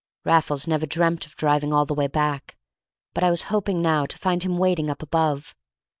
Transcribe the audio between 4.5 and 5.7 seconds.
waiting up above.